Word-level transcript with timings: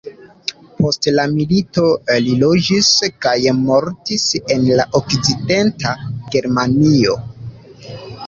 Post 0.77 1.07
la 1.17 1.25
milito 1.33 1.83
li 2.27 2.31
loĝis 2.43 2.89
kaj 3.25 3.35
mortis 3.59 4.25
en 4.55 4.65
la 4.79 4.87
okcidenta 5.03 5.93
Germanio. 6.37 7.17